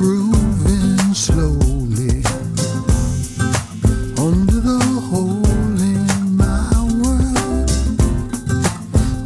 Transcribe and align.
grooving 0.00 1.12
slowly 1.12 2.24
under 4.16 4.60
the 4.70 4.80
hole 5.10 5.44
in 5.78 6.36
my 6.38 6.72
world, 7.02 7.70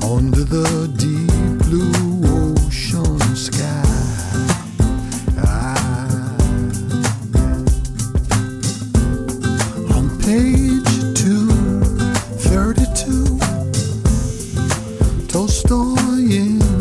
under 0.02 0.42
the 0.42 0.90
deep 0.98 1.30
blue 1.62 1.94
ocean 2.26 3.20
sky. 3.36 3.84
On 9.94 10.10
page 10.18 10.90
232, 11.14 13.38
Tolstoy 15.28 16.34
in 16.34 16.73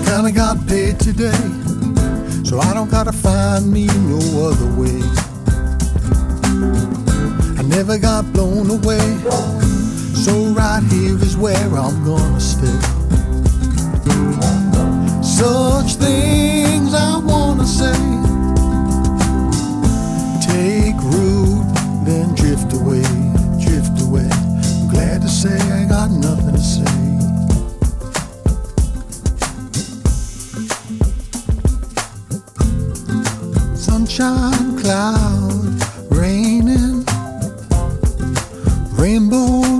Kinda 0.06 0.32
got 0.32 0.66
paid 0.68 1.00
today, 1.00 1.32
so 2.44 2.60
I 2.60 2.74
don't 2.74 2.90
gotta 2.90 3.12
find 3.12 3.72
me 3.72 3.86
no 3.86 4.48
other 4.48 4.72
way. 4.74 5.04
I 7.60 7.62
never 7.64 7.98
got 8.00 8.34
blown 8.34 8.70
away, 8.72 9.18
so 10.16 10.46
right 10.54 10.84
here 10.92 11.18
is 11.22 11.36
where 11.38 11.70
I'm 11.78 12.04
gonna 12.04 12.40
stay. 12.40 12.80
Such 15.22 15.96
things 15.96 16.94
I 16.94 17.18
wanna 17.18 17.66
say, 17.66 18.00
take 20.42 20.96
root, 21.02 21.66
then 22.06 22.34
drift 22.36 22.74
away, 22.74 23.04
drift 23.64 24.02
away. 24.02 24.30
I'm 24.32 24.88
glad 24.90 25.22
to 25.22 25.28
say 25.28 25.58
I 25.72 25.86
got 25.86 26.10
nothing 26.12 26.56
to 26.56 26.62
say. 26.62 27.06
sunshine 33.76 34.78
cloud 34.80 35.82
raining 36.12 37.04
rainbow 38.98 39.75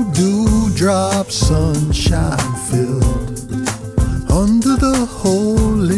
dewdrop 0.86 1.32
sunshine 1.32 2.56
filled 2.70 3.04
under 4.30 4.76
the 4.76 5.08
hole 5.10 5.90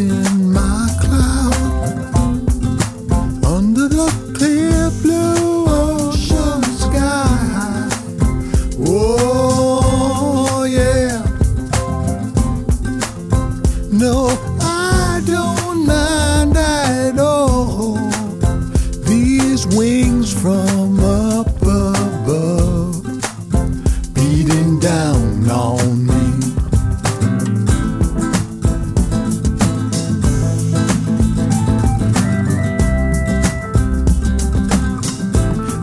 down 24.80 25.48
on 25.50 26.06
me. 26.06 26.24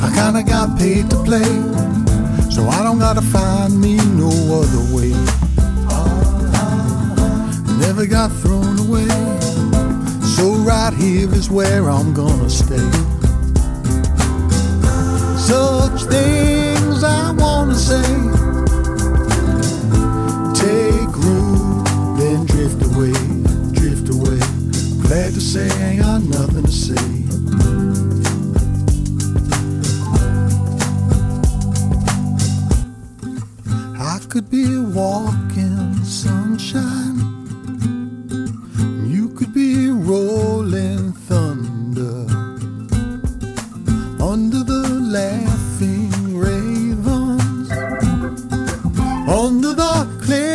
I 0.01 0.09
kinda 0.13 0.43
got 0.43 0.77
paid 0.77 1.09
to 1.09 1.17
play, 1.23 1.43
so 2.49 2.67
I 2.69 2.83
don't 2.83 2.99
gotta 2.99 3.21
find 3.21 3.79
me 3.79 3.97
no 3.97 4.29
other 4.61 4.95
way 4.95 5.13
never 7.95 8.05
got 8.07 8.31
thrown 8.41 8.77
away. 8.79 9.07
So 10.35 10.55
right 10.55 10.93
here 10.93 11.33
is 11.33 11.49
where 11.49 11.89
I'm 11.89 12.13
gonna 12.13 12.49
stay. 12.49 12.89
Such 15.37 16.03
things 16.03 16.44
away, 22.95 23.11
drift 23.73 24.09
away. 24.09 24.39
Glad 25.03 25.33
to 25.33 25.41
say 25.41 25.69
I 25.69 25.89
ain't 25.91 26.01
got 26.01 26.21
nothing 26.23 26.63
to 26.63 26.71
say. 26.71 26.95
I 33.97 34.19
could 34.29 34.49
be 34.49 34.77
walking 34.77 35.93
sunshine. 36.03 37.19
You 39.05 39.29
could 39.29 39.53
be 39.53 39.89
rolling 39.89 41.11
thunder 41.27 42.25
under 44.23 44.63
the 44.63 44.83
laughing 45.17 46.37
ravens, 46.37 47.71
under 49.27 49.73
the 49.73 50.19
clear 50.21 50.54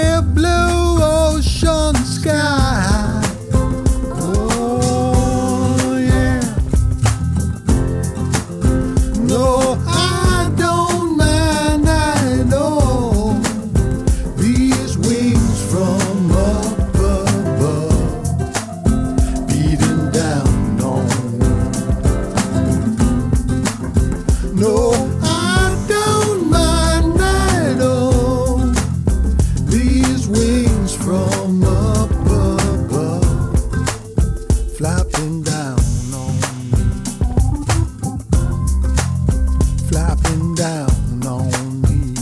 down 40.60 41.26
on 41.26 41.80
me. 41.80 42.14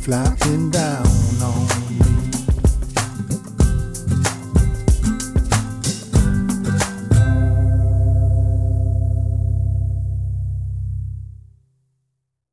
Flapping 0.00 0.70
down 0.70 1.06
on 1.42 1.80
me. 1.80 1.85